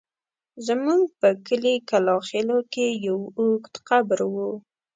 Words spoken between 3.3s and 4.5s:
اوږد قبر و.